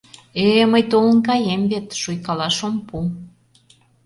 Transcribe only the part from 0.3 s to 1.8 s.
Э... мый толын каем